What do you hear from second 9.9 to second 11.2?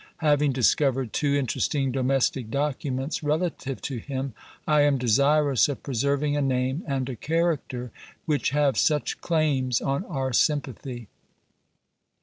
our sympathy.